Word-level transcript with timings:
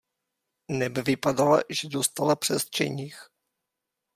Neb 0.71 0.97
vypadala, 0.97 1.61
že 1.69 1.89
dostala 1.89 2.35
přes 2.35 2.69
čenich. 2.69 3.29